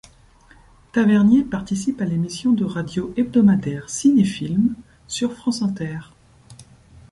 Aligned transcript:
Tavernier 0.93 1.43
participe 1.43 2.01
à 2.01 2.05
l'émission 2.05 2.53
de 2.53 2.65
radio 2.65 3.13
hebdomadaire 3.17 3.87
Cinéfilms 3.87 4.73
sur 5.07 5.31
France 5.33 5.61
Inter. 5.61 5.99